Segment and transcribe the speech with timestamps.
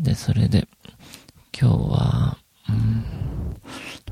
[0.00, 0.66] で、それで、
[1.52, 2.38] 今日は、
[2.70, 3.04] うん、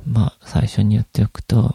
[0.05, 1.75] まあ、最初に言っておくと、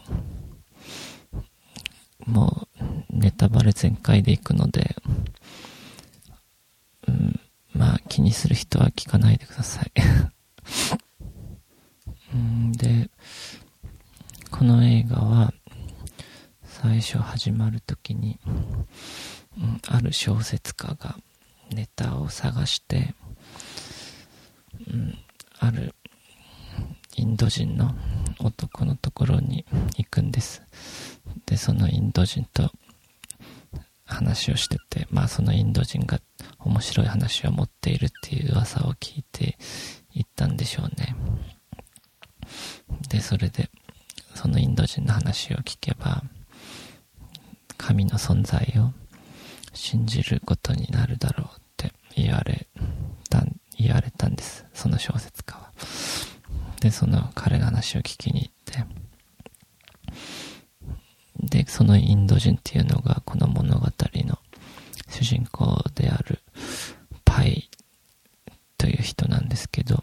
[2.24, 2.68] も
[3.10, 4.94] う、ネタバレ全開でいくので、
[7.08, 7.40] うん、
[7.72, 9.92] まあ、気にする人は聞かないでください。
[12.78, 13.10] で、
[14.52, 15.52] この映画は、
[16.62, 18.38] 最初始まるときに、
[19.58, 21.18] うん、ある小説家が
[21.72, 23.16] ネタを探して、
[24.88, 25.18] うん、
[25.58, 25.94] ある
[27.16, 27.94] インド人の
[28.38, 29.66] 男のところに
[29.98, 30.62] 行くんです。
[31.44, 32.70] で、そのインド人と
[34.06, 36.20] 話をしてて、まあそのインド人が
[36.58, 39.58] 面白い話を持っているっていう噂を聞いて
[40.12, 41.14] 行ったんでしょうね。
[43.10, 43.70] で、それで、
[44.34, 46.22] そのインド人の話を聞けば、
[47.76, 48.92] 神の存在を
[49.74, 52.68] 信じることになるだろうって言われ
[53.28, 53.44] た、
[53.76, 54.64] 言われたんです。
[54.72, 55.70] その小説家は。
[56.84, 58.84] で、その彼のを聞きに行って、
[61.40, 64.38] で、そのインド人っていうのがこの物語の
[65.08, 66.40] 主人公である
[67.24, 67.68] パイ
[68.78, 70.02] という人なんですけど、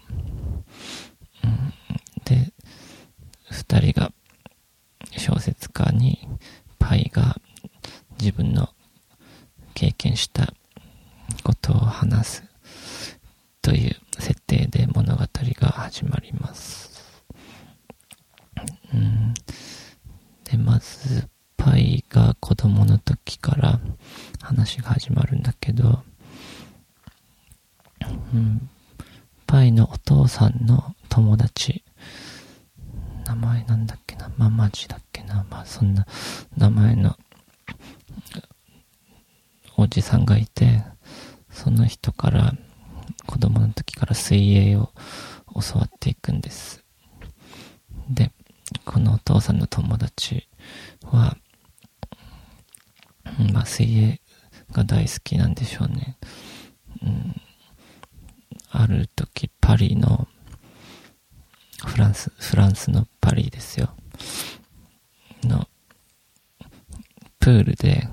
[2.25, 2.51] で
[3.49, 4.11] 二人が
[5.17, 6.27] 小説家に
[6.79, 7.37] パイが
[8.19, 8.69] 自分の
[9.73, 10.53] 経験した
[11.43, 12.43] ことを話す
[13.61, 16.91] という設定で物語が始まります。
[18.93, 19.33] うん、
[20.43, 23.79] で、まず、パイが子供の時から
[24.41, 26.03] 話が始まるんだけど、
[28.33, 28.69] うん、
[29.45, 31.83] パイのお父さんの友達
[33.27, 36.05] 名前なんだっけな、ママジだっけな、まあそんな
[36.57, 37.15] 名前の
[39.77, 40.83] おじさんがいて、
[41.49, 42.53] その人から
[43.25, 44.91] 子供の時から水泳を
[45.55, 46.83] 教わっていくんです。
[48.09, 48.33] で、
[48.83, 50.49] このお父さんの友達
[51.03, 51.37] は、
[53.53, 54.21] まあ水泳
[54.73, 56.17] が大好きなんでしょうね。
[57.03, 57.35] うん、
[58.69, 60.27] ある時パリの
[61.85, 63.95] フランス、フランスのパリですよ。
[65.43, 65.69] の、
[67.39, 68.09] プールで、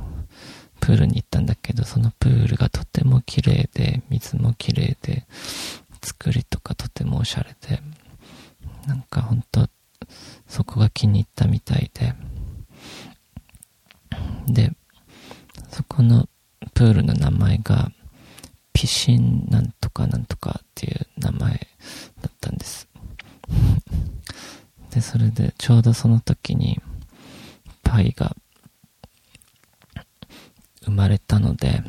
[0.89, 5.27] プールに行ったんだけど、そのプールがとても綺麗で、水も綺麗で、
[6.03, 7.83] 作りとかとてもおしゃれで、
[8.87, 9.69] なんかほんと、
[10.47, 12.15] そこが気に入ったみたいで、
[14.47, 14.73] で、
[15.71, 16.29] そこの
[16.75, 17.93] プールの名前が、
[18.73, 21.51] ピシンなんとかなんとかっていう名前
[22.23, 22.89] だったんです。
[24.91, 26.81] で、それでちょうどその時に、
[27.83, 28.37] パイが
[30.85, 31.83] 生まれたので、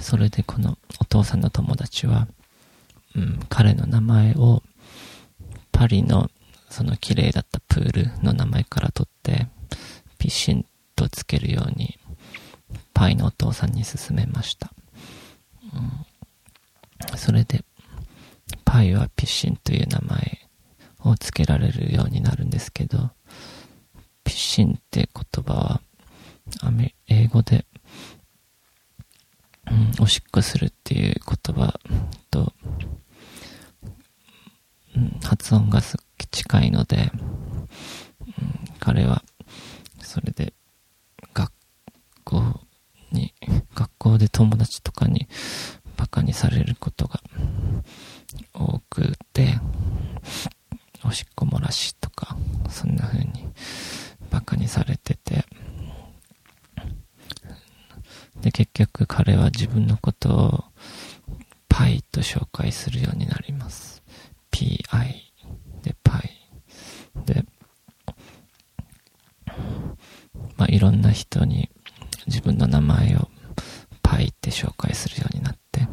[0.00, 2.28] それでこのお父さんの友達は、
[3.16, 4.62] うん、彼の名前を
[5.72, 6.30] パリの
[6.70, 9.48] その綺麗だったプールの名前から取って、
[10.18, 10.64] ピシン
[10.94, 11.98] とつけるように、
[12.94, 14.72] パイのお父さんに勧めました。
[15.74, 17.64] うん、それで、
[18.64, 20.48] パイはピシンという名前
[21.00, 23.10] を付けられるようになるんですけど、
[24.22, 25.82] ピシンって言葉は、
[27.08, 27.66] 英語で、
[29.70, 31.80] うん、おしっこするっていう言葉
[32.30, 32.52] と、
[34.96, 35.80] うん、発音が
[36.30, 39.22] 近いので、うん、彼は、
[40.02, 40.52] それで、
[41.34, 41.52] 学
[42.24, 42.60] 校
[43.12, 43.34] に、
[43.74, 45.28] 学校で友達とかに
[45.96, 47.20] バカにされることが
[48.54, 49.58] 多くて、
[51.04, 52.36] おしっこ漏らしとか、
[52.68, 53.48] そんな風に
[54.30, 55.44] バカにされてて、
[58.40, 60.64] で、結局彼は自分のことを
[61.68, 64.02] パイと紹介するようになります。
[64.50, 64.78] pi
[65.82, 66.30] でパイ。
[67.24, 67.44] で、
[70.56, 71.70] まあ、いろんな人に
[72.26, 73.28] 自分の名前を
[74.02, 75.86] パイって紹介するようになって、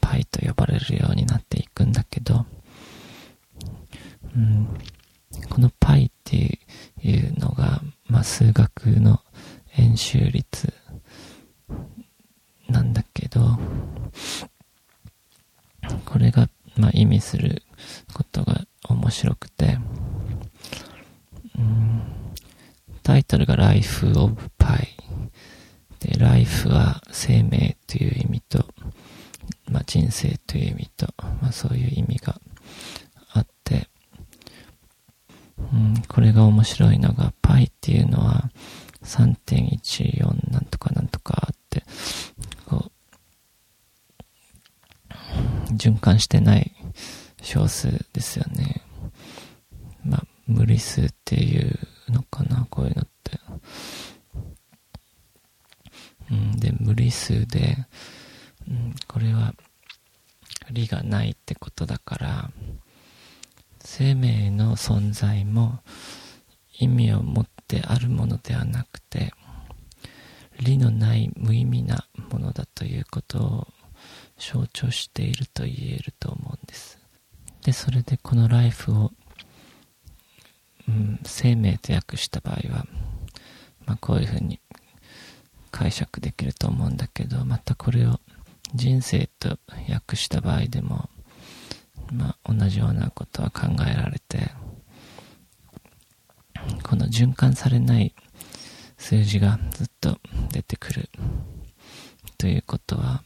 [0.00, 2.46] パイと呼ばれるようになっていくんだけど、
[4.36, 4.68] うん、
[5.48, 6.58] このパイって
[7.02, 9.20] いうのが、まあ、数学の
[9.76, 10.72] 円周率
[12.68, 13.58] なんだけど、
[16.04, 17.62] これが、まあ、意味する
[18.12, 19.78] ことが面白くて、
[21.56, 22.02] うん、
[23.02, 24.86] タイトルが Life of Pi
[26.00, 28.66] で、Life は生命という意味と、
[29.70, 31.06] まあ、人生という意味と、
[31.40, 32.40] まあ、そういう意味が
[33.32, 33.88] あって、
[35.72, 38.50] うん、これが面白いのが Pi っていうのは
[39.04, 41.84] 3.14なんとかなんとかって、
[42.66, 42.90] こ
[45.70, 46.72] う、循環してない
[47.42, 48.82] 小数ですよね。
[50.04, 51.78] まあ、無理数っていう
[52.08, 53.38] のかな、こういうのって。
[56.32, 57.76] うん、で、無理数で、
[58.68, 59.54] うん、これは、
[60.72, 62.50] 理がないってことだから、
[63.78, 65.80] 生命の存在も
[66.78, 69.32] 意味を持ってあるものではなくて、
[70.60, 73.68] 理のない無意味なものだということを
[74.38, 76.98] 象徴していると言えると思うんです。
[77.64, 79.12] で、それでこのライフを
[80.88, 82.86] うん、生命と訳した場合は、
[83.84, 84.58] まあ、こういうふうに
[85.70, 88.20] 解釈できると思うんだけど、またこれを
[88.74, 89.58] 人生と
[89.90, 91.10] 訳した場合でも、
[92.10, 94.50] まあ、同じようなことは考えられて、
[96.82, 98.14] この循環されない
[98.96, 100.18] 数字がずっと
[100.52, 101.08] 出てくる
[102.36, 103.22] ということは、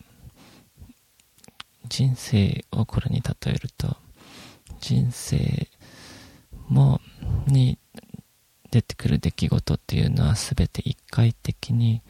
[1.89, 3.97] 人生をこれに例えると、
[4.81, 5.69] 人生
[6.69, 7.01] も
[7.47, 7.79] に
[8.71, 12.03] 出てくる出来事っていうのは全て一回的に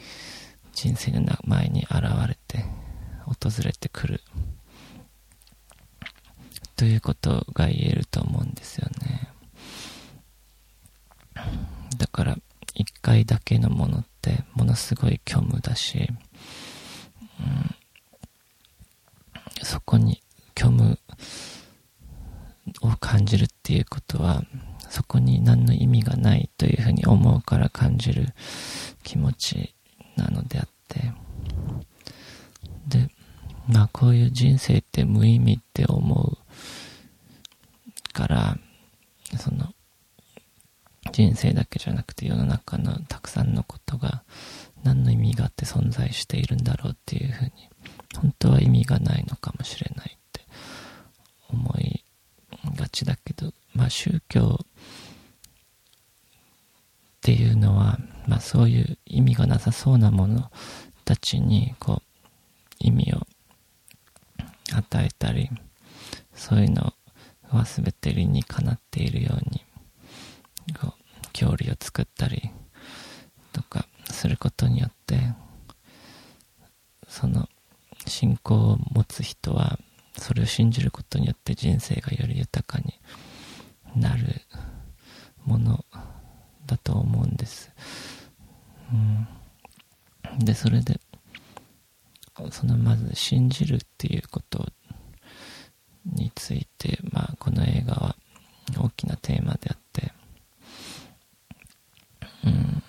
[0.72, 2.64] 人生の前に現れて
[3.26, 4.20] 訪れてくる。
[6.76, 9.31] ということが言えると思うんですよね。
[11.98, 12.36] だから
[12.74, 16.08] 一回だけのものってものすごい虚無だし、
[17.40, 17.74] うん、
[19.62, 20.22] そこに
[20.56, 20.98] 虚無
[22.82, 24.42] を感じるっていうことは
[24.92, 28.26] そこに何の意味がないというふうに思うから感じる
[29.02, 29.74] 気持ち
[30.16, 31.12] なのであって、
[32.86, 33.08] で、
[33.66, 36.36] まあこういう人生って無意味って思う
[38.12, 38.58] から、
[39.38, 39.72] その、
[41.10, 44.22] 人生だけじゃなくて世の中のたくさんのことが
[44.84, 47.50] 何の意味があって存在ているんだろうっていうふうに、
[48.16, 50.40] 本当は意味がないのかもしれないって
[51.50, 52.02] 思い
[52.74, 54.66] がちだけど、まあ宗教っ
[57.20, 60.50] ていうのは、まあそういう意味がなさそうなもの
[61.04, 62.02] たちに、こう、
[62.78, 63.26] 意味を
[64.74, 65.50] 与えたり、
[66.34, 66.94] そういうの
[67.50, 69.62] は全て理にかなっているように、
[70.80, 72.50] こう、距離を作ったり
[73.52, 75.34] とかすることによって、
[77.12, 77.46] その
[78.06, 79.78] 信仰を持つ人は、
[80.16, 82.94] それを信じることによって人生がより豊かに
[83.94, 84.40] なる
[85.44, 85.84] もの
[86.64, 87.70] だと思うんです。
[88.90, 90.98] うん、で、それで、
[92.50, 94.66] そのまず信じるっていうこと
[96.06, 98.16] について、まあ、この映画は
[98.74, 100.12] 大きなテーマであって、
[102.46, 102.82] うん、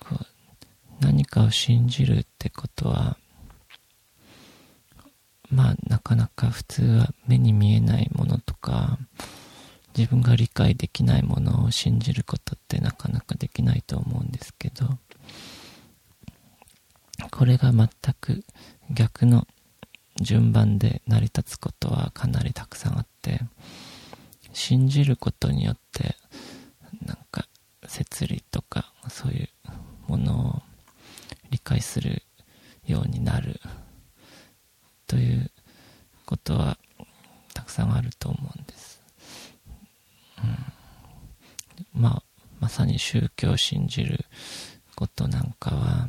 [0.00, 0.26] こう
[1.00, 3.16] 何かを信じるってことは、
[5.48, 8.98] まあ、なかなか普通は目に見えないものとか、
[9.96, 14.98] 自分が理解できないものを信じることってなかなかできないと思うんですけど、
[17.30, 17.88] これが全
[18.20, 18.42] く
[18.90, 19.46] 逆の
[20.20, 23.42] 順番で成り立つことはかなりたくさんあって、
[24.52, 26.16] 信じることによって、
[27.06, 27.46] なんか、
[27.86, 29.48] 摂理とか、そういう
[30.08, 30.62] ものを
[31.52, 32.22] 理解する
[32.86, 33.60] ようになる
[35.06, 35.50] という
[36.26, 36.78] ことは
[37.54, 39.00] たくさんあると思うんです。
[41.94, 42.22] うん、まあ、
[42.60, 44.24] まさに宗教を信じる
[44.94, 46.08] ことなんかは、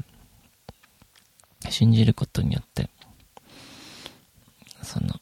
[1.70, 2.89] 信じることによって、
[4.82, 5.20] その、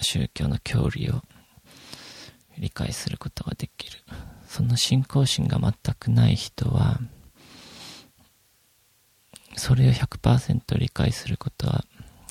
[0.00, 1.22] 宗教の教理を
[2.58, 3.98] 理解することができる。
[4.48, 6.98] その信仰心が全くない人は、
[9.60, 11.84] それを100%理解することは、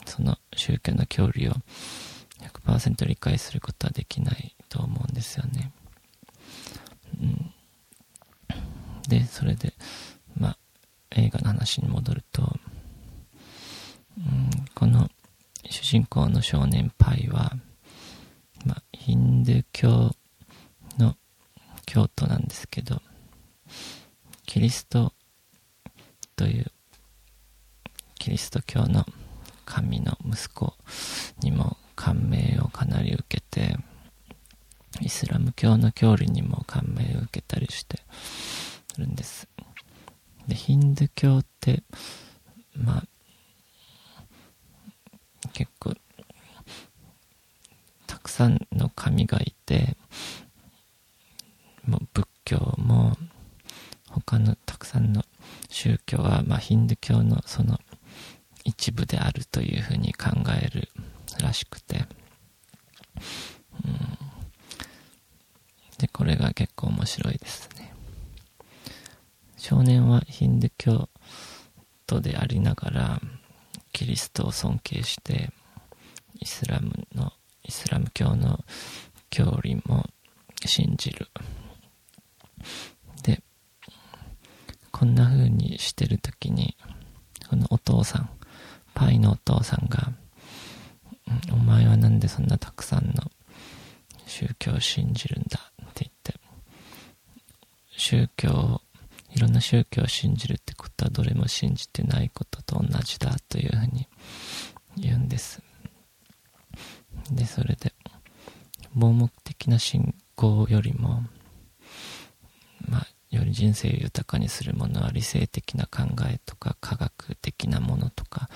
[0.07, 1.51] その宗教の教理を
[2.65, 5.71] 100%理解することはできないと思うんですよね。
[7.21, 7.53] うん、
[9.07, 9.75] で、それで、
[10.35, 10.57] まあ、
[11.11, 12.51] 映画の話に戻ると、
[14.17, 15.07] うん、この
[15.69, 17.53] 主人公の少年パイは、
[18.65, 20.15] まあ、ヒンドゥー教
[20.97, 21.15] の
[21.85, 23.03] 教徒なんですけど、
[24.47, 25.13] キリスト
[26.35, 26.71] という
[28.19, 29.05] キリスト教の
[29.65, 30.73] 神の息子
[31.39, 33.77] にも感銘をかなり受けて、
[35.01, 37.99] イスラム教の教理にも感銘を受けたりして
[38.97, 39.47] るんです。
[40.47, 41.83] で、ヒンドゥー教って、
[42.75, 43.03] まあ、
[45.53, 45.95] 結構、
[48.05, 49.95] たくさんの神がいて、
[51.85, 53.15] もう仏教も、
[54.09, 55.23] 他のたくさんの
[55.69, 57.79] 宗教は、まあ、ヒンドゥー教のその
[58.69, 60.29] 一部であるというふうに考
[60.61, 60.89] える
[61.41, 62.05] らしくて、
[63.83, 64.17] うん、
[65.97, 67.91] で、これが結構面白いですね。
[69.57, 71.09] 少年はヒンドゥー教
[72.05, 73.21] 徒でありながら、
[73.91, 75.51] キリストを尊敬して、
[76.39, 77.33] イスラムの、
[77.63, 78.63] イスラム教の
[79.31, 80.05] 教理も
[80.63, 81.27] 信じる。
[83.23, 83.41] で、
[84.91, 86.77] こんな風にしてるときに、
[87.49, 88.29] このお父さん、
[88.99, 90.11] パイのお父さんが、
[91.53, 93.31] お前はなんでそんなたくさんの
[94.27, 96.33] 宗教を信じるんだって言って、
[97.95, 98.81] 宗教を、
[99.33, 104.05] いろんな宗教を信じるってことはどれも信じてないことと同じだというふうに
[104.97, 105.61] 言うんです。
[107.31, 107.93] で、それで、
[108.93, 111.23] 盲目的な信仰よりも、
[112.85, 118.49] まあ、より人生を豊かにするものは理性的な考えとか科学的なものとか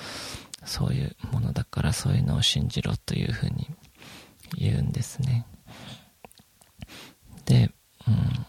[0.66, 3.68] そういうものだからそういうのを信じろというふうに
[4.58, 5.46] 言うんですね。
[7.46, 7.72] で、
[8.08, 8.46] うん、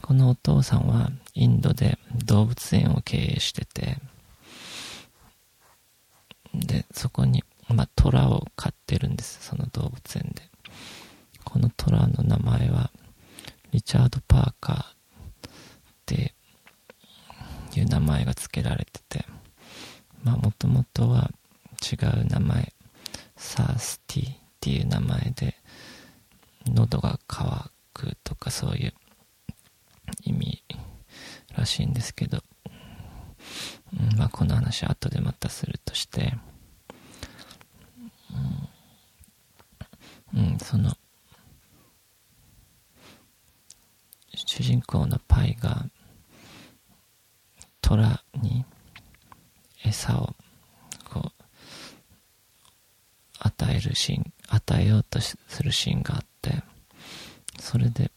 [0.00, 3.98] このお父さんはインドで動物園を経営してて
[6.54, 10.42] でそこに、まあ、虎を飼ってるんですその動物園で
[11.44, 12.90] この虎の名前は
[13.72, 14.91] リチャード・パーカー
[16.14, 19.24] っていう名前が付けられてて、
[20.22, 21.30] まあもともとは
[21.82, 22.72] 違う名前、
[23.36, 25.54] サースティっていう名前で、
[26.66, 28.94] 喉が渇くとかそういう
[30.24, 30.64] 意味
[31.56, 32.42] らしいんですけど、
[33.98, 36.34] うん、まあこの話後でまたするとして、
[40.34, 40.92] うん、うん、その
[44.34, 45.86] 主人公のパイが
[47.82, 48.64] 虎に
[49.84, 50.34] 餌を
[51.04, 51.32] こう
[53.40, 56.62] 与えるシーン与えようとするシーンがあって
[57.58, 58.10] それで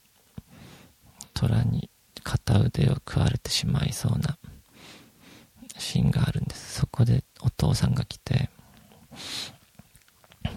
[1.34, 1.90] 虎に
[2.24, 4.38] 片腕を食われてしまいそうな
[5.78, 6.80] シーンがあるんです。
[6.80, 8.50] そこでお父さんが来て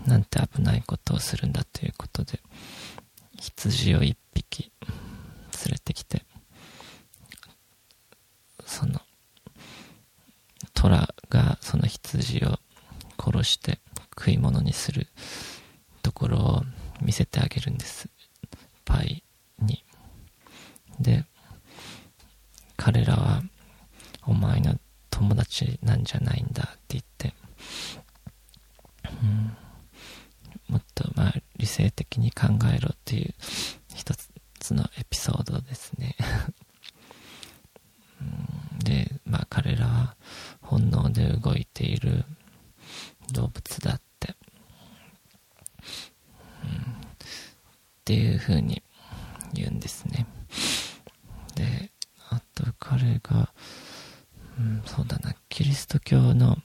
[0.07, 2.41] なんて危ないことをするんだということで
[3.41, 4.93] 羊を一匹連
[5.73, 6.25] れてきて、
[8.69, 9.01] その、
[10.75, 12.59] 虎がその羊を
[13.19, 13.81] 殺して
[14.17, 15.09] 食い物にする
[16.03, 16.63] ところを
[17.01, 18.11] 見せてあげるんです。
[18.85, 19.25] パイ
[19.59, 19.83] に。
[21.01, 21.25] で、
[22.77, 23.43] 彼らは、
[24.27, 27.33] お前の友達なんじゃないんだって言って、
[29.23, 29.57] うん、
[30.69, 33.35] もっとまあ理性的に考えろっていう
[33.95, 34.29] 一つ
[34.61, 36.15] つのエピソードですね
[38.85, 40.17] で、まあ彼らは
[40.61, 42.25] 本能で動いている
[43.33, 44.35] 動物だって、っ
[48.05, 48.83] ていう風に
[49.53, 50.27] 言うんですね。
[51.55, 51.91] で、
[52.31, 53.53] あと彼が、
[54.59, 56.59] うん、そうだな、キリスト教の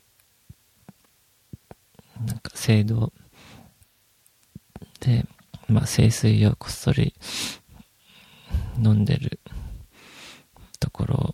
[2.26, 3.12] なんか制度
[5.00, 5.26] で、
[5.68, 7.14] まあ、聖水をこっそり
[8.78, 9.40] 飲んでる
[10.80, 11.33] ところがあって、そこ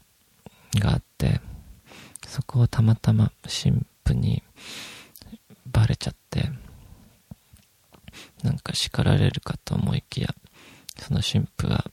[2.59, 4.43] をたまたま神父に
[5.65, 6.49] バレちゃって、
[8.43, 10.33] なんか叱られるかと思いきや、
[10.97, 11.85] その神父が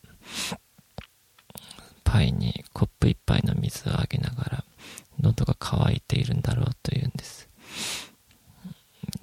[2.05, 4.65] パイにコップ一杯の水をあげながら、
[5.21, 7.49] 喉が渇いているんだろうというんです。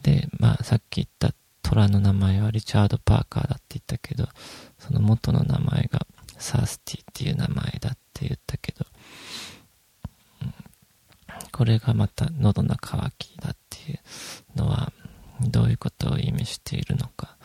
[0.01, 4.27] で、まあさっき言った虎の名前はリチャード・パーカーだって言ったけど、
[4.79, 6.05] その元の名前が
[6.37, 8.85] サースティていう名前だって言ったけど、
[11.51, 14.91] これがまた喉の渇きだっていうのは
[15.41, 17.37] どういうことを意味しているのか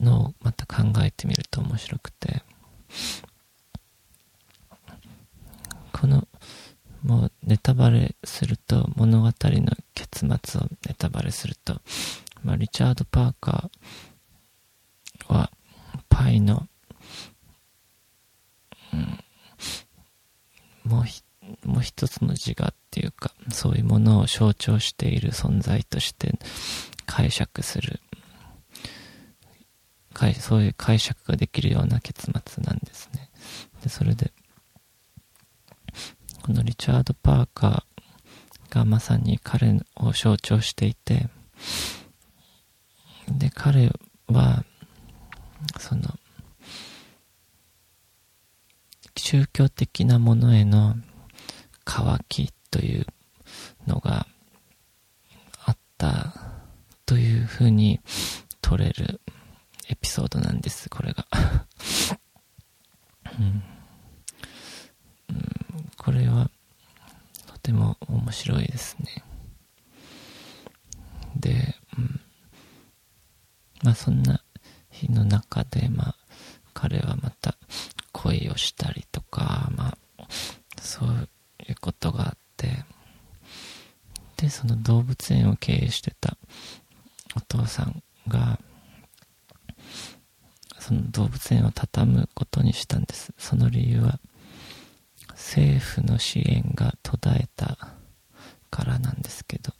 [0.00, 2.42] のをまた考えてみると面白くて
[5.92, 6.26] この
[7.02, 9.32] もうネタバレすると物語の
[9.94, 11.82] 結末をネタバレすると、
[13.04, 15.50] リチャード・パーカーは
[16.08, 16.66] パイの、
[18.92, 21.04] うん、もう
[21.68, 26.38] もう一つの自我っていうか、そういうものを象徴している存在として
[27.06, 28.00] 解釈する、
[30.40, 33.30] そういう解釈ができるような結末なんですね。
[33.82, 34.32] で、それで、
[36.42, 41.28] このリチャード・パーカーがまさに彼を象徴していて、
[43.28, 43.90] で、彼
[44.28, 44.64] は、
[45.78, 46.02] その、
[49.16, 50.96] 宗教的なものへの
[51.84, 53.06] 渇きという
[53.86, 54.26] のが
[55.64, 56.34] あった
[57.06, 58.00] というふうに
[58.60, 59.20] 取れる
[59.88, 61.26] エピソードなんです、これが。
[63.38, 63.62] うん、
[65.28, 66.50] うん、これは
[67.46, 69.24] とても面白いですね。
[71.36, 72.20] で、うん、
[73.84, 74.42] まあそんな
[74.90, 76.16] 日の中で、まあ
[76.72, 77.54] 彼はまた
[78.12, 80.26] 恋をしたりとか、まあ
[80.80, 81.28] そう
[81.68, 82.84] いうことがあって、
[84.36, 86.36] で、その動物園を経営してた
[87.36, 88.58] お父さんが、
[90.78, 93.32] その動物園を畳むことにしたんです。
[93.38, 94.18] その理由は、
[95.30, 97.76] 政府の支援が途絶えた
[98.70, 99.72] からなんですけど、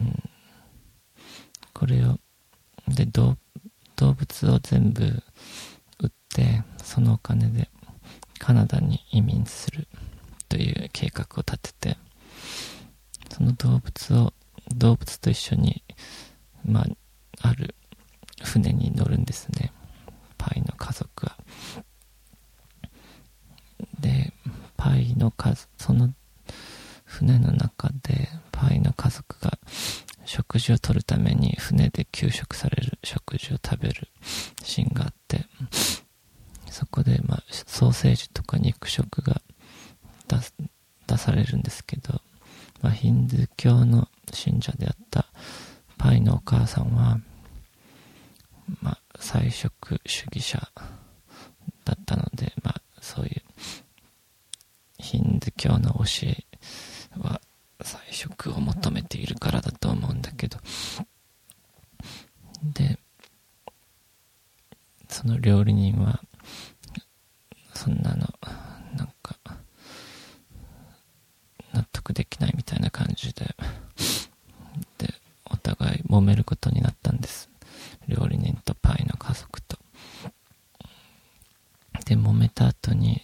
[0.00, 0.22] うん、
[1.72, 2.18] これを、
[2.88, 3.36] で、動
[3.96, 5.04] 物を全部
[6.00, 7.68] 売って、そのお金で
[8.38, 9.88] カナダに移民する
[10.48, 11.96] という計画を立てて、
[13.30, 14.32] その動物を、
[14.74, 15.82] 動物と一緒に、
[16.64, 16.86] まあ、
[17.48, 17.74] ある
[18.42, 19.72] 船に乗るんですね。
[20.38, 21.36] パイの家族は。
[24.00, 24.32] で、
[24.76, 26.12] パイの数、その
[27.04, 29.58] 船の中でパイの家族が
[30.26, 34.08] 食事をとるために船で給食される食事を食べる
[34.62, 35.46] シーンがあって、
[36.70, 39.40] そこで、まあ、ソーセージとか肉食が
[40.28, 40.36] 出
[41.06, 42.20] 出されるんですけど、
[42.82, 45.26] まあ、ヒンドゥー教の信者であった
[45.96, 47.20] パイのお母さんは、
[48.82, 50.58] まあ、菜食主義者
[51.84, 53.42] だったので、まあ、そういう
[54.98, 56.44] ヒンドゥー教の教え
[57.18, 57.40] は
[57.86, 60.58] 菜食を求めているからだと思うんだけど、
[62.74, 62.98] で、
[65.08, 66.20] その料理人は、
[67.74, 68.26] そんなの、
[68.96, 69.36] なんか、
[71.72, 73.54] 納得できないみたいな感じで、
[74.98, 77.48] で、お互い揉めることになったんです。
[78.08, 79.78] 料理人とパイの家族と。
[82.04, 83.22] で、揉めた後に、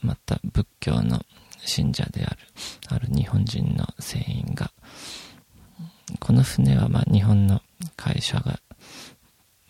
[0.00, 1.24] また仏教の
[1.66, 2.38] 信者である、
[2.88, 4.70] ある日本人の船員が、
[6.20, 7.60] この船はまあ日本の
[7.96, 8.60] 会社が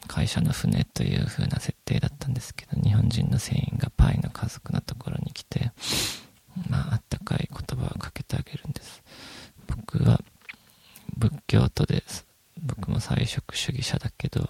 [0.07, 5.73] 会社の船という風な設定だったんですけど、日本人の船員がパイの家族のところに来て、
[6.69, 9.03] まあ、あったかい言葉をかけてあげるんです。
[9.67, 10.21] 僕は
[11.17, 12.27] 仏教徒です。
[12.63, 14.49] 僕も菜食主義者だけど、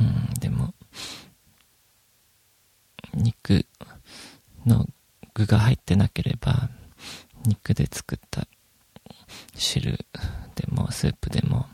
[0.00, 0.74] うん、でも、
[3.14, 3.64] 肉
[4.64, 4.86] の
[5.34, 6.70] 具が入ってなければ、
[7.46, 8.48] 肉で作った
[9.54, 10.04] 汁
[10.56, 11.66] でもスープでも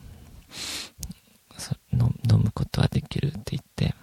[2.31, 3.94] 飲むことはできるって言って、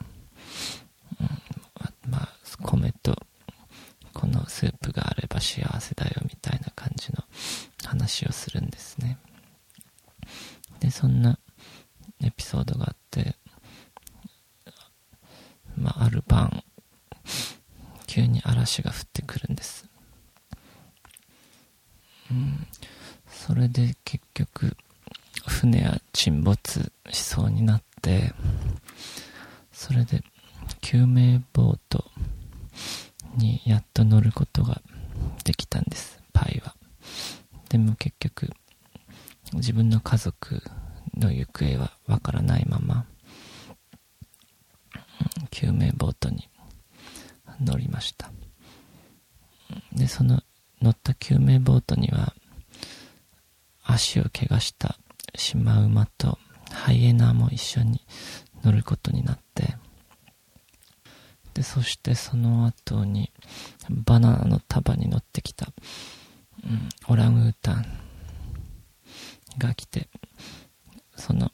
[1.20, 1.24] う
[2.08, 2.30] ん、まあ、
[2.62, 3.16] 米と
[4.14, 7.24] このスープがあれば幸せだよみたいな感じの
[7.86, 9.18] 話をするんですね。
[10.80, 11.40] で、そんな
[12.22, 13.36] エピソードがあって、
[15.76, 16.64] まあ、ある晩、
[18.20, 19.86] 急に嵐が降ってくるんです。
[22.30, 22.68] うん、
[23.30, 24.76] それで結局、
[25.48, 28.34] 船は沈没しそうになって、
[29.72, 30.22] それで
[30.82, 32.12] 救命ボート
[33.38, 34.82] にやっと乗ることが
[35.46, 36.76] できたんです、パイは。
[37.70, 38.50] でも結局、
[39.54, 40.62] 自分の家族
[41.16, 43.06] の行方はわからないまま、
[45.52, 46.50] 救命ボートに
[47.62, 48.32] 乗りました。
[49.94, 50.42] で、その
[50.82, 52.34] 乗った救命ボートには、
[53.84, 54.98] 足を怪我した
[55.36, 56.38] シマウマと
[56.72, 58.02] ハイエナも一緒に
[58.64, 59.76] 乗ることになって、
[61.54, 63.32] で、そしてその後に、
[63.90, 65.68] バナナの束に乗ってきた、
[66.64, 67.86] うん、オランウータン
[69.58, 70.08] が来て、
[71.16, 71.52] その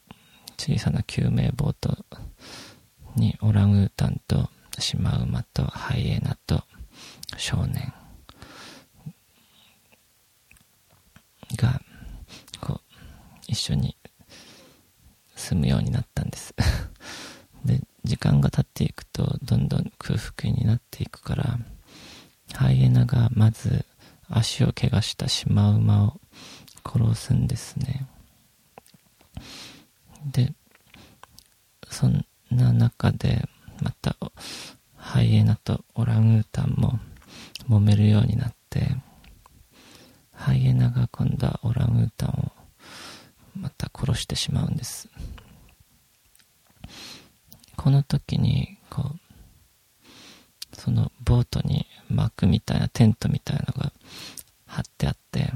[0.58, 2.04] 小さな救命ボート
[3.16, 4.48] にオランウータンと
[4.80, 6.62] シマウマとハイエナと
[7.36, 7.92] 少年
[11.56, 11.80] が、
[12.60, 12.94] こう、
[13.48, 13.96] 一緒に
[15.34, 16.54] 住むようになったんです
[17.64, 21.58] で、時間が経っていくと、どんどん空腹になっていくから、
[22.54, 23.84] ハイエナがまず
[24.28, 26.20] 足を怪我したシマウマを
[26.84, 28.06] 殺すんですね。
[30.24, 30.52] で、
[31.90, 33.48] そんな中で、
[33.82, 34.16] また、
[34.96, 36.98] ハイエナとオランウータンも
[37.68, 38.96] 揉めるようになって、
[40.32, 42.52] ハイエナが今度はオランウータンを
[43.54, 45.08] また殺してしまうんです。
[47.76, 53.92] この時に、こう、そのボートに幕みたいなテントみたいなのが
[54.66, 55.52] 張ってあって、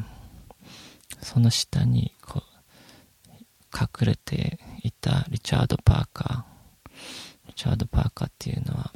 [1.21, 2.51] その下に、こう、
[3.73, 6.50] 隠れていたリチャード・パーカー。
[7.61, 8.91] リチャード・パーカーっていうのは、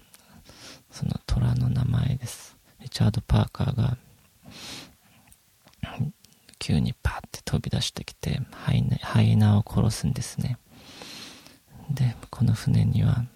[0.91, 2.57] その虎の名前です。
[2.81, 3.99] リチャード・パーカーが、
[6.59, 10.57] 急にパーって飛び出してきて、ハイナハイナを殺すんですね。
[11.91, 13.27] で、この船には、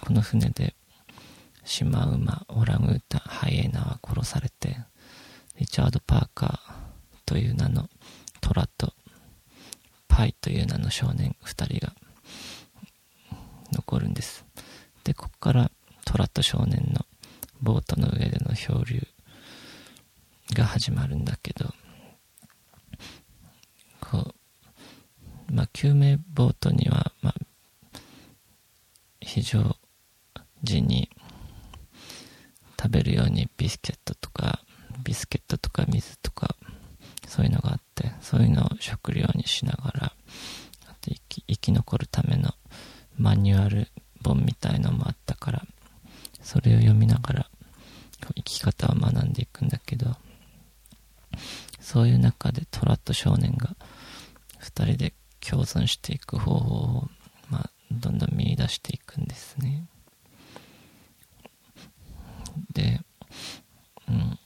[0.00, 0.74] この船で、
[1.64, 4.78] シマウマ、オランウータ、ハイエナは殺されて、
[5.60, 6.72] リチャード・パーカー
[7.24, 7.88] という名の
[8.40, 8.94] 虎と、
[10.08, 11.94] パイという名の少年二人が
[13.72, 14.44] 残るんです。
[15.04, 15.70] で、ここから
[16.04, 17.06] 虎と少年の
[17.62, 19.06] ボートの上での漂流
[20.54, 21.72] が始まるんだけど、
[24.00, 24.34] こ
[25.48, 27.34] う、まあ、救命ボートには、まあ、
[29.20, 29.76] 非常
[30.62, 31.10] 時に
[32.80, 34.60] 食べるようにビスケットとか、
[35.04, 36.56] ビスケットとか水とか、
[37.26, 40.12] そういうのがあって、そういうのを食料にしながら、
[40.86, 42.54] あと生き生き残るための
[43.16, 43.88] マニュアル
[44.24, 45.62] 本みたいのもあったから、
[46.42, 47.50] それを読みながら、
[48.34, 50.16] 生き方を学んでいくんだけど、
[51.80, 52.52] そういう中
[53.24, 53.76] でトラと少年が
[54.58, 57.08] 二人で共存していく方法を、
[57.50, 59.86] まあ、どんどん見出していくんですね。
[62.72, 63.00] で、
[64.08, 64.38] うん、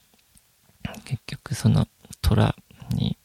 [1.04, 1.86] 結局その
[2.22, 2.56] 虎
[2.90, 3.16] に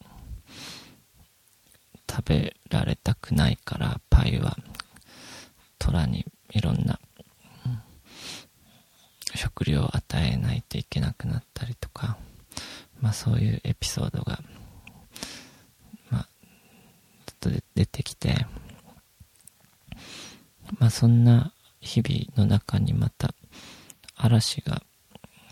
[2.09, 4.57] 食べられたくないからパイは
[5.77, 6.99] 虎にいろんな、
[7.65, 7.81] うん、
[9.35, 12.17] 食料を与えないといけなくなったりとか、
[13.01, 14.41] まあそういうエピソードが、
[16.09, 16.27] まあ、
[17.39, 18.45] ずっと出てきて、
[20.79, 23.33] まあそんな日々の中にまた
[24.15, 24.83] 嵐が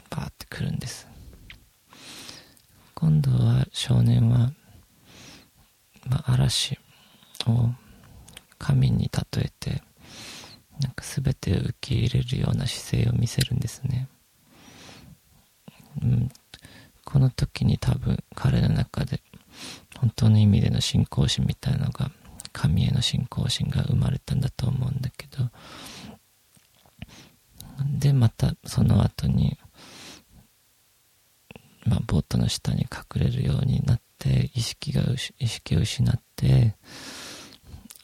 [0.10, 1.08] バーってくるんです。
[2.96, 4.52] 今度は少年は、
[6.08, 6.80] まあ、嵐
[7.50, 7.72] を
[8.58, 9.82] 神に例えて、
[10.80, 14.08] なんか全て受け入れるような姿勢を見せるんですね。
[16.02, 16.30] うん、
[17.04, 19.22] この時に多分彼の中で
[19.98, 22.12] 本当の意味での信仰心みたいなのが
[22.54, 25.50] 神への信仰心が生まれたんだと思うんだけど
[28.00, 29.58] でまたその後に、
[31.86, 35.02] まあ、ボートの下に隠れるようになって意識が
[35.40, 36.76] 意識を失って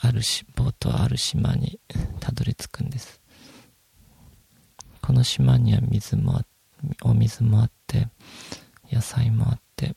[0.04, 1.80] あるしボートはある島に
[2.20, 3.22] たどり着くんです
[5.02, 6.42] この島には水も
[7.04, 8.08] お水もあって
[8.94, 9.96] 野菜もあって、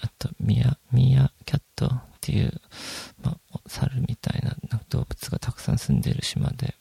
[0.00, 2.60] あと、ミヤ、ミヤキャットっていう、
[3.22, 4.56] まあ、猿みたいな
[4.88, 6.74] 動物がたくさん住んでる島で、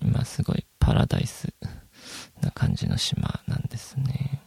[0.00, 1.52] 今すごいパラダイス
[2.40, 4.40] な感じの島なんですね。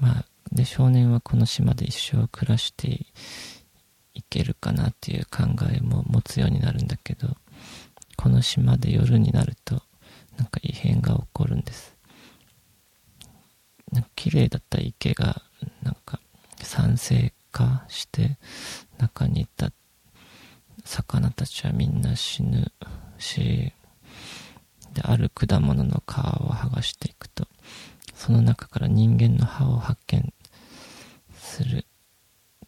[0.00, 3.04] まあ、で、少年はこの島で一生暮らして
[4.14, 7.36] いけるかなっていう考えも持つようになるんだけど、
[8.16, 9.82] この島で夜になると、
[10.36, 11.96] なんか異変が起こるんです。
[14.16, 15.42] 綺麗だった池が、
[15.82, 16.20] なんか、
[16.62, 18.38] 酸性化して、
[18.98, 19.70] 中にいた
[20.84, 22.72] 魚たちはみんな死ぬ
[23.18, 23.72] し、
[24.92, 27.46] で、ある果物の皮を剥がしていくと、
[28.14, 30.32] その中から人間の歯を発見
[31.36, 31.86] する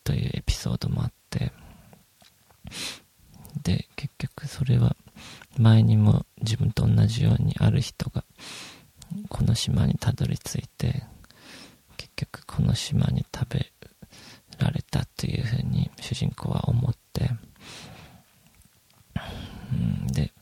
[0.04, 1.52] というエピソードもあって、
[3.62, 4.96] で、結局それは
[5.58, 8.24] 前にも自分と同じようにある人が
[9.28, 11.04] この島にたどり着いて
[11.96, 13.72] 結局この島に食べ
[14.58, 17.30] られたというふうに主人公は思って、
[20.12, 20.32] で、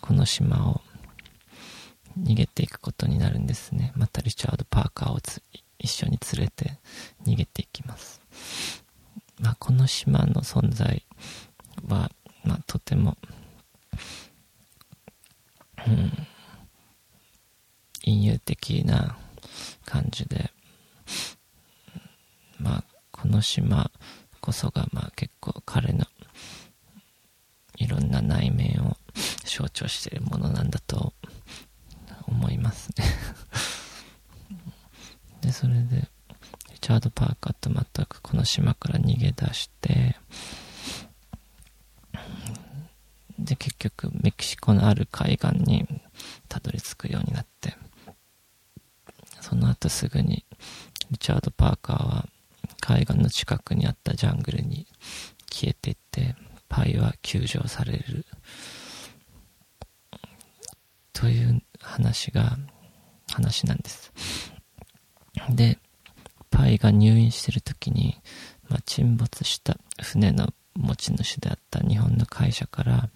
[0.00, 0.80] この島を
[2.18, 3.92] 逃げていくことになるんですね。
[3.96, 5.18] またリチャード・パーカーを
[5.78, 6.78] 一緒に連れて
[7.24, 8.20] 逃げていきます。
[9.40, 11.04] まあ、この島の存在
[11.88, 12.10] は、
[12.44, 13.16] まあ、とても、
[15.86, 16.12] うん、
[18.04, 19.16] 隠喩的な
[19.84, 20.50] 感じで、
[22.58, 23.90] まあ、この島
[24.40, 26.04] こそが、まあ、結構彼の
[27.76, 28.96] いろんな内面を
[29.44, 31.12] 象徴しているものなんだと
[32.26, 33.04] 思いますね。
[35.42, 36.08] で、それで、
[36.82, 40.16] チャード・パーカーと全くこの島から逃げ出して、
[43.38, 45.86] で、結局、メキシコのある海岸に
[46.48, 47.76] たどり着くようになって、
[49.40, 50.44] その後すぐに、
[51.12, 52.28] リチャード・パーカーは
[52.80, 54.88] 海岸の近くにあったジャングルに
[55.52, 56.34] 消えていって、
[56.68, 58.26] パイは救助される。
[61.12, 62.58] という話が、
[63.30, 64.12] 話なんです。
[65.48, 65.78] で、
[66.52, 68.16] パイが入院してる時に、
[68.68, 73.08] まあ、沈没した船の持ち主であった日本の会社から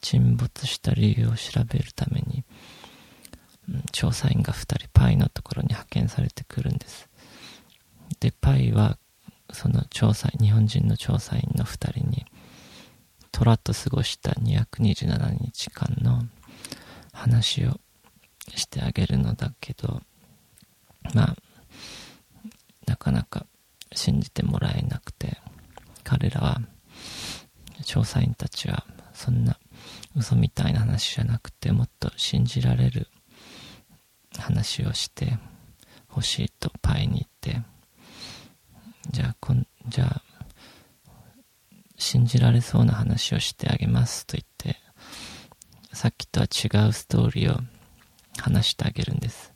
[0.00, 2.44] 沈没した理由を調べるために、
[3.68, 7.08] うん、調査員が2人パイのところに派遣されてくるんです。
[8.18, 8.98] で、パイは
[9.52, 12.26] その調査、日本人の調査員の2人に、
[13.30, 16.22] 虎と過ごした227日間の
[17.12, 17.78] 話を
[18.54, 20.02] してあげるのだけど、
[21.14, 21.36] まあ、
[22.86, 23.46] なかなか
[23.92, 25.38] 信じてもらえなくて、
[26.04, 26.60] 彼らは、
[27.84, 29.58] 調査員たちは、そんな
[30.16, 33.08] 嘘みたいな話じゃなくて、もっと信じられる
[34.38, 35.38] 話をして
[36.08, 37.62] ほしいとパイに言って、
[39.10, 40.22] じゃあ、こん、じゃあ、
[41.96, 44.80] 信じられそうな話をしてあげますと言って、
[45.92, 47.60] さっきとは違うストーリーを
[48.38, 49.51] 話してあげるんです。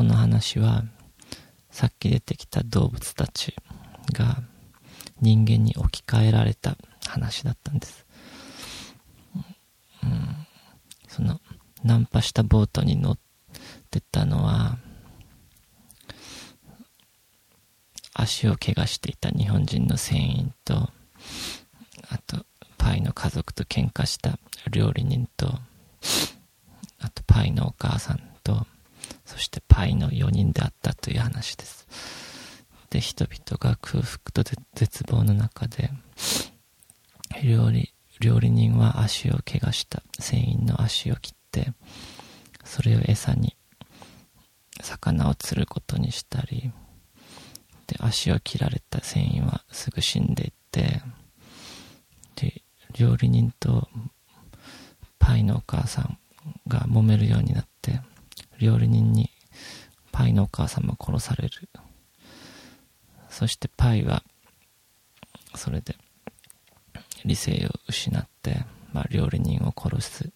[0.00, 0.84] この話は、
[1.70, 3.54] さっき出てきた動物たち
[4.14, 4.42] が
[5.20, 8.06] 人間に置き換えられた話だったんです。
[10.02, 10.46] うん、
[11.06, 11.38] その、
[11.84, 13.18] ナンパしたボートに乗っ
[13.90, 14.78] てたのは、
[18.14, 20.88] 足を怪我していた日本人の船員と、
[22.08, 22.46] あと、
[22.78, 24.38] パイの家族と喧嘩した
[24.70, 25.58] 料理人と、
[27.00, 28.66] あとパイのお母さんと、
[29.40, 31.86] してパイの4人であったという話です。
[32.90, 34.42] で、人々が空腹と
[34.74, 35.90] 絶望の中で、
[37.42, 41.72] 料理、料理人は足を怪我した船員の足を切って、
[42.64, 43.56] それを餌に
[44.82, 46.72] 魚を釣ることにしたり、
[47.86, 51.02] で、足を切られた船員はすぐ死んでいって、
[52.36, 52.62] で、
[52.98, 53.88] 料理人と
[55.18, 56.18] パイのお母さん
[56.66, 58.00] が揉めるようになって、
[58.60, 59.30] 料理人に
[60.12, 61.68] パイのお母さんも殺される。
[63.28, 64.22] そしてパイは、
[65.54, 65.96] それで
[67.24, 70.30] 理性を失って、まあ、料理人を殺す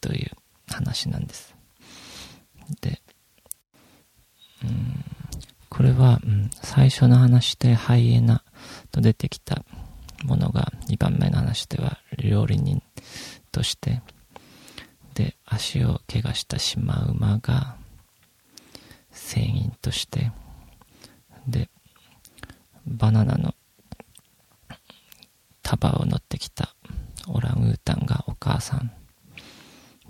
[0.00, 0.30] という
[0.68, 1.54] 話なんです。
[2.80, 3.00] で、
[4.64, 5.04] うん、
[5.68, 8.42] これは、うん、最初の話でハイエナ
[8.90, 9.64] と出てきた
[10.24, 12.82] ものが2番目の話では料理人
[13.52, 14.02] として
[15.20, 17.76] で足を怪我したシマウマが
[19.10, 20.32] 船員として
[21.46, 21.68] で
[22.86, 23.54] バナナの
[25.62, 26.74] 束を乗ってきた
[27.28, 28.90] オランウータンがお母さん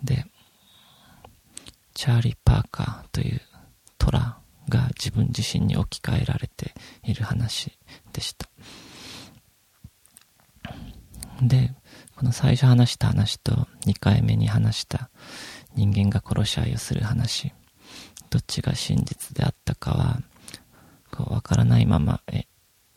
[0.01, 0.27] で
[1.95, 3.41] チャーリー・パーカーという
[3.99, 7.77] トラが自分自身に置き換えられている話
[8.13, 8.49] でした。
[11.43, 11.75] で、
[12.21, 15.09] この最初話した話と2回目に話した
[15.75, 17.55] 人間が殺し合いをする話、
[18.29, 20.21] どっちが真実であったかは、
[21.11, 22.45] こう、わからないままえ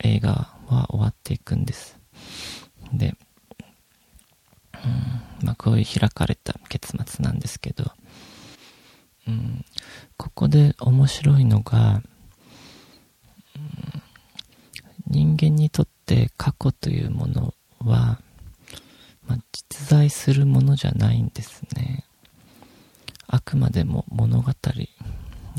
[0.00, 1.98] 映画は終わっていくんです。
[2.92, 3.16] で、
[4.74, 4.88] う
[5.42, 7.92] ん、まあこういう開かれた結末なんですけど、
[9.26, 9.64] うん、
[10.18, 12.02] ここで面白いのが、
[13.56, 14.02] うん、
[15.06, 18.20] 人間にとって過去というものは、
[19.26, 22.04] まあ、実在するものじゃないんですね。
[23.26, 24.52] あくまでも物語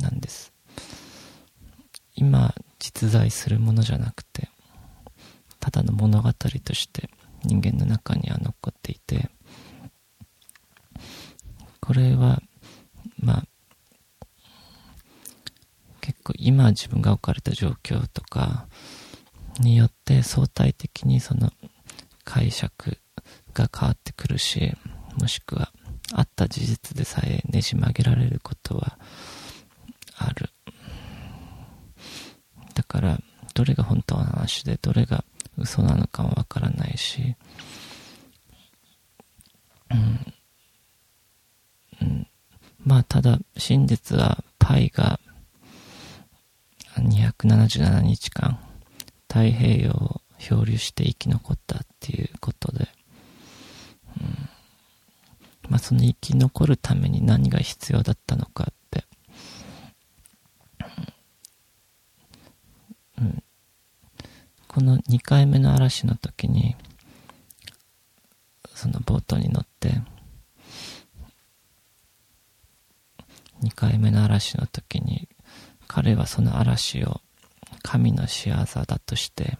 [0.02, 0.54] なんです。
[2.16, 4.50] 今実在するものじゃなくて、
[5.60, 7.10] ただの物語として
[7.44, 9.30] 人間の中には残っていて、
[11.82, 12.42] これは、
[13.20, 13.48] まあ、
[16.02, 18.68] 結構今自分が置かれた状況とか
[19.60, 21.52] によって相対的にその
[22.24, 22.98] 解釈
[23.56, 24.74] が変わってくるし、
[25.18, 25.72] もしくは
[26.14, 29.00] あった事実でさえねじ曲げられることは
[30.18, 30.50] ある。
[32.76, 33.20] だから、
[33.56, 35.24] どれが本当の話で、どれが
[35.58, 37.36] 嘘なのかもわからないし、
[39.90, 40.34] うん。
[42.02, 42.28] うん。
[42.84, 45.20] まあ、ただ、真実は、パイが、
[46.98, 48.60] 277日間、
[49.28, 52.88] 太平洋を漂流して生き残ったっていうことで、
[54.20, 54.50] うん。
[55.70, 59.06] まあ、その生き残るために何が必要だったのかって、
[63.20, 63.44] うん。
[64.68, 66.76] この2回目の嵐の時に、
[68.74, 70.02] そのボートに乗って、
[73.64, 75.30] 2回目の嵐の時に、
[75.88, 77.22] 彼はその嵐を
[77.82, 79.58] 神の仕業だとして、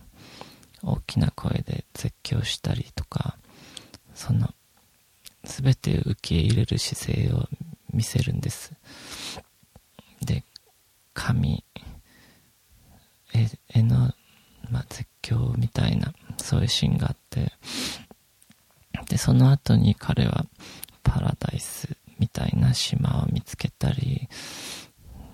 [0.84, 3.38] 大きな声で絶叫したりとか、
[4.16, 4.50] その、
[5.44, 7.48] すべて受け入れる姿勢を
[7.94, 8.74] 見せるんです。
[10.22, 10.44] で、
[11.14, 11.64] 神
[13.34, 14.14] へへの、
[14.72, 17.52] まあ、絶叫みたいな、そういうシーンがあって、
[19.10, 20.46] で、その後に彼は
[21.04, 24.28] パラダイスみたいな島を見つけたり、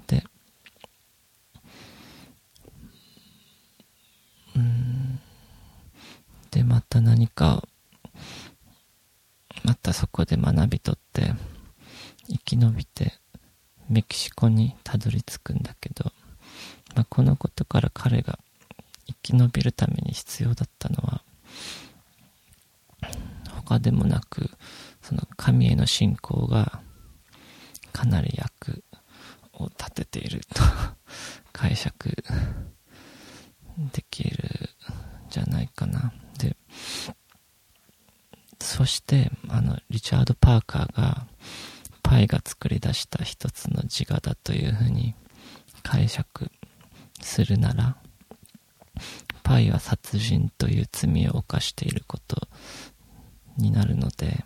[0.08, 0.24] で、
[4.56, 5.20] うん、
[6.50, 7.64] で、また何か
[9.64, 11.34] またそこで学び取って、
[12.28, 13.14] 生き延びて、
[13.90, 16.12] メキシコにたどり着くんだけど、
[16.96, 18.40] まあ、このことから彼が
[19.08, 21.24] 生き延びるために必要だったのは、
[23.50, 24.50] 他でもなく、
[25.02, 26.82] その神への信仰が
[27.92, 28.84] かなり役
[29.54, 30.64] を立てていると
[31.52, 32.16] 解釈
[33.94, 34.70] できる
[35.30, 36.14] じゃないかな。
[36.38, 36.56] で、
[38.62, 41.28] そして、あの、リチャード・パーカーが、
[42.04, 45.16] パイが作り出した一つの自我だというふうに
[45.84, 46.52] 解釈
[47.22, 47.98] するなら、
[49.44, 52.48] パイは殺人という罪を犯していること
[53.58, 54.46] になるので、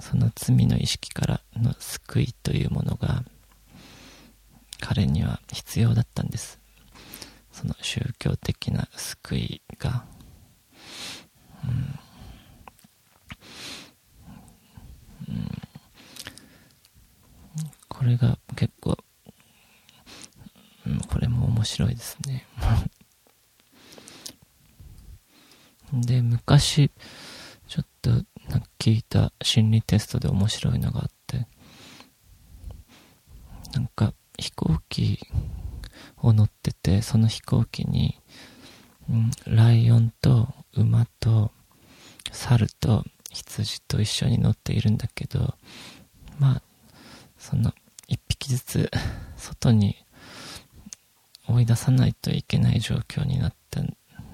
[0.00, 3.24] その罪の意識からの救いというものが、
[4.80, 6.58] 彼には必要だったんです。
[7.52, 10.04] その宗教的な救いが。
[11.64, 11.99] うん、
[18.00, 18.96] これが結構、
[20.86, 22.46] うん、これも面白いですね。
[25.92, 26.90] で、昔、
[27.68, 31.46] ちょっとなんか聞いた心理テストで面白いのがあって、
[33.74, 35.18] なんか飛行機
[36.16, 38.18] を乗ってて、その飛行機に、
[39.10, 41.52] うん、ライオンと馬と
[42.32, 45.54] 猿と羊と一緒に乗っているんだけど、
[46.38, 46.62] まあ、
[47.36, 47.74] その
[48.10, 48.90] 一匹ずつ
[49.36, 49.96] 外に
[51.48, 53.82] 追い出さないといけない状況になった、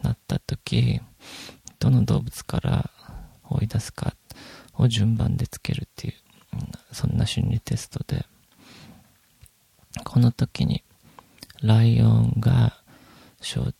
[0.02, 1.00] なった時、
[1.78, 2.90] どの動物から
[3.44, 4.14] 追い出すか
[4.74, 6.14] を順番でつけるっていう、
[6.90, 8.24] そんな心理テストで、
[10.04, 10.82] この時に、
[11.62, 12.78] ライオンが
[13.40, 13.72] 象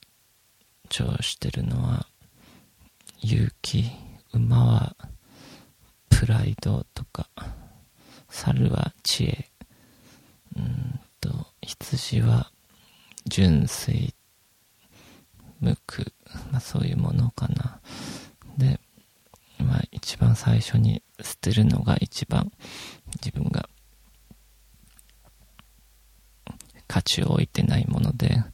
[0.90, 2.06] 徴してるのは、
[3.22, 3.90] 勇気、
[4.32, 4.96] 馬は
[6.10, 7.28] プライドとか、
[8.28, 9.50] 猿は知恵、
[11.66, 12.52] 羊は
[13.26, 14.14] 純粋、
[15.60, 16.04] 無垢、
[16.52, 17.80] まあそういうものかな。
[18.56, 18.78] で、
[19.58, 22.52] まあ一番最初に捨てるのが一番
[23.20, 23.68] 自分が
[26.86, 28.44] 価値を置いてないもので、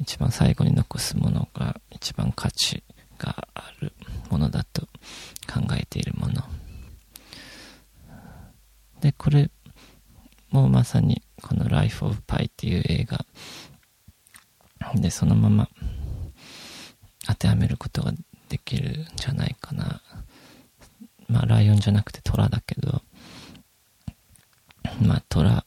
[0.00, 2.82] 一番最後に残すものが一番価値
[3.16, 3.92] がある
[4.28, 4.82] ものだと
[5.46, 6.42] 考えているもの。
[9.00, 9.50] で、これ
[10.50, 13.24] もまさにこの Life of Pi っていう映画
[14.94, 15.68] でそのまま
[17.26, 18.12] 当てはめることが
[18.48, 20.00] できるんじゃないかな。
[21.28, 23.02] まあライオンじゃなくて虎だけど、
[25.02, 25.64] まあ虎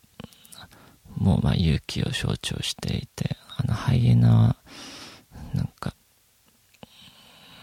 [1.15, 4.55] もまあ勇気を象徴していて、あのハイエナは
[5.53, 5.93] なんか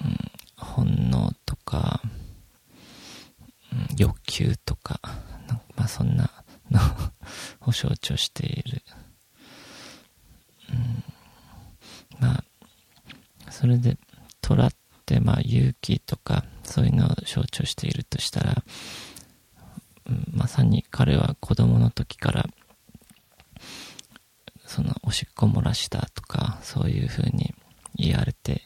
[0.05, 0.17] うん
[0.57, 2.03] 本能とか、
[3.73, 5.01] うん、欲求とか、
[5.49, 6.36] なんかまあそんな
[6.71, 6.81] の
[7.69, 8.83] を象徴している。
[10.71, 11.05] うん、
[12.19, 12.45] まあ、
[13.51, 13.99] それで、
[14.41, 14.71] 虎っ
[15.05, 18.65] てまあ勇気とか、そういうのを象徴しているとしたら、
[20.07, 22.47] うん、まさに彼は子供の時から、
[24.67, 27.55] そのおしっこ漏らしたとか、そういう風に
[27.95, 28.63] 言われて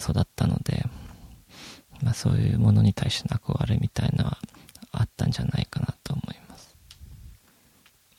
[0.00, 0.84] 育ったので、
[2.02, 4.38] まあそういうものに対しての憧れみたいのは
[4.92, 6.29] あったんじゃないかなと思います。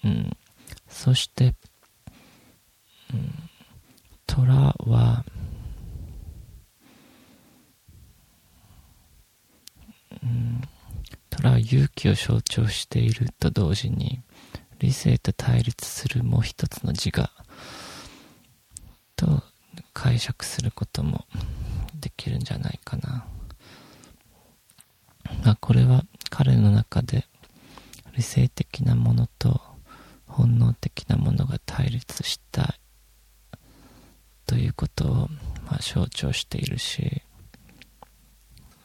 [0.04, 0.38] うん。
[0.88, 1.54] そして、
[3.14, 3.34] うん、
[4.26, 5.26] 虎は、
[10.24, 10.62] うん、
[11.30, 14.22] 虎は勇気を象徴していると同時に、
[14.80, 17.30] 理性と対立するもう一つの自我
[19.16, 19.43] と
[19.93, 21.26] 解釈することも
[21.99, 23.26] できるんじゃないかな。
[25.43, 27.26] まあ、これは彼の中で
[28.16, 29.62] 理性的なものと
[30.32, 32.76] 本能的なものが対立した
[34.46, 35.16] ということを、
[35.66, 37.22] まあ、象徴しているし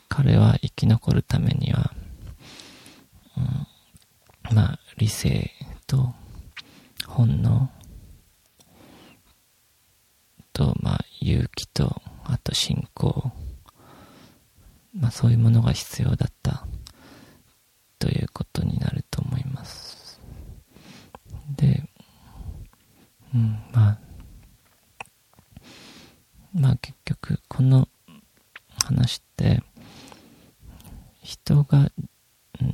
[0.08, 1.92] 彼は生き残るためには、
[3.36, 5.50] うん、まあ理性
[5.86, 6.14] と
[7.06, 7.70] 本能
[10.56, 13.30] と、まあ、勇気と、あと信仰、
[14.98, 16.66] まあ、そういうものが必要だった
[17.98, 19.95] ということになると思います。
[21.56, 21.82] で、
[23.34, 23.98] うん、まあ、
[26.54, 27.88] まあ結局、この
[28.84, 29.62] 話って、
[31.22, 31.90] 人が、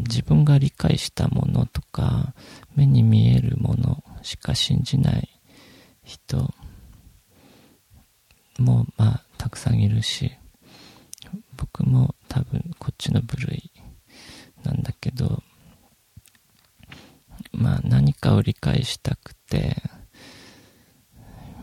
[0.08, 2.34] 自分が理解したものとか、
[2.76, 5.28] 目に見えるものしか信じない
[6.04, 6.52] 人
[8.58, 10.32] も、まあ、たくさんいるし、
[11.56, 13.70] 僕も多分こっちの部類
[14.62, 15.42] なんだけど、
[17.52, 19.76] まあ何かを理解したくて、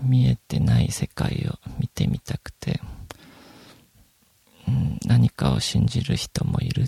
[0.01, 2.81] 見えてない世界を見てみたくて、
[4.67, 6.87] うん、何かを信じる人もいるっ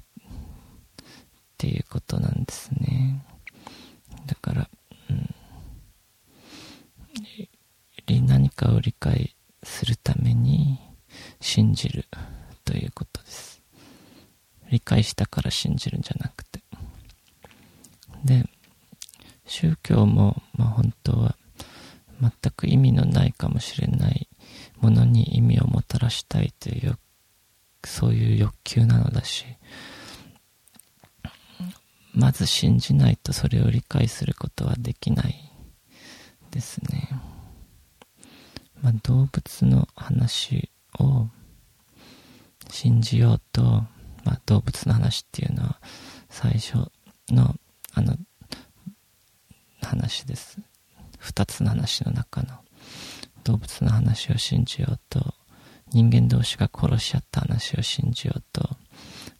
[1.57, 3.26] ていうことなんですね。
[4.26, 4.69] だから、
[5.09, 5.13] う
[8.13, 10.80] ん、何かを理解するために
[11.39, 12.05] 信じる
[12.65, 13.61] ということです。
[14.69, 16.61] 理解したから信じるんじゃなくて。
[18.26, 18.45] で、
[19.51, 21.36] 宗教も、まあ本当は
[22.22, 24.30] 全く意味のないかもしれない
[24.80, 26.97] ものに意味をもたらしたいという、
[27.84, 29.45] そういう欲求なのだし、
[32.13, 35.51] まず信じないとそれを理解することはできない
[36.49, 37.09] ですね。
[38.81, 40.69] まあ、動物の話
[40.99, 41.27] を
[42.69, 43.61] 信じようと、
[44.23, 45.79] まあ、動物の話っていうのは
[46.29, 46.91] 最初
[47.29, 47.55] の
[47.93, 48.17] あの
[49.81, 50.57] 話です。
[51.19, 52.55] 二つの話の中の
[53.43, 55.35] 動物の話を信じようと
[55.91, 58.67] 人間同士が殺し合った話を信じようと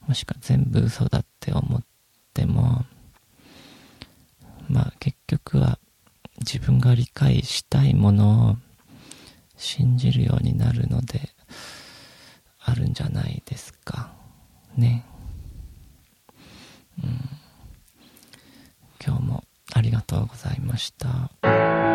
[0.08, 1.84] もしくは全部嘘だって思っ
[2.32, 2.86] っても
[4.70, 5.78] まあ結局は
[6.40, 8.56] 自分が理解したいものを
[9.58, 11.30] 信じるようになるので
[12.60, 14.12] あるんじゃないですか。
[14.78, 15.06] ね。
[17.04, 17.20] うん。
[19.06, 21.91] 今日もありがとうございました。